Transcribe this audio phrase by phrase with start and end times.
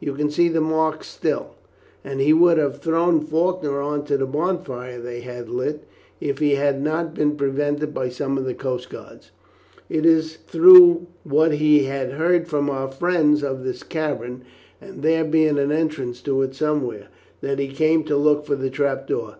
[0.00, 1.56] You can see the mark still;
[2.02, 5.84] and he would have thrown Faulkner on to the bonfire they had lit
[6.22, 9.30] if he had not been prevented by some of the coast guards.
[9.90, 14.44] It is through what he had heard from our friends of this cavern,
[14.80, 17.08] and there being an entrance to it somewhere,
[17.42, 19.36] that he came to look for the trap door.